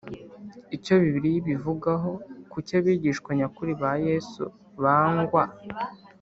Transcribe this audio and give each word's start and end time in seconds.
Icyo 0.75 0.93
Bibiliya 1.01 1.37
ibivugaho 1.41 2.11
Kuki 2.51 2.71
abigishwa 2.79 3.29
nyakuri 3.37 3.71
ba 3.81 3.91
Yesu 4.07 4.43
bangwa 4.83 5.43